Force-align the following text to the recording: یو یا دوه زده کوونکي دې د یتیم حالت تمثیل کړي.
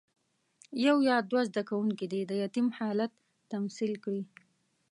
یو 0.85 0.97
یا 1.09 1.15
دوه 1.31 1.41
زده 1.49 1.61
کوونکي 1.69 2.05
دې 2.13 2.21
د 2.25 2.31
یتیم 2.43 2.67
حالت 2.77 3.11
تمثیل 3.51 3.93
کړي. 4.03 4.23